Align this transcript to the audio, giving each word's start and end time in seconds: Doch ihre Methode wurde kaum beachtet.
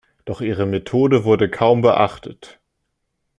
Doch 0.25 0.41
ihre 0.41 0.65
Methode 0.65 1.25
wurde 1.25 1.47
kaum 1.47 1.81
beachtet. 1.81 2.59